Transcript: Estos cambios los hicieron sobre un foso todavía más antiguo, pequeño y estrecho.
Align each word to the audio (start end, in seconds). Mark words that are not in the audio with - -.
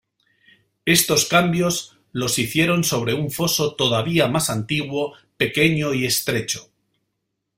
Estos 0.85 1.25
cambios 1.25 1.99
los 2.11 2.39
hicieron 2.39 2.83
sobre 2.83 3.13
un 3.13 3.29
foso 3.29 3.75
todavía 3.75 4.27
más 4.27 4.49
antiguo, 4.49 5.13
pequeño 5.37 5.93
y 5.93 6.07
estrecho. 6.07 6.71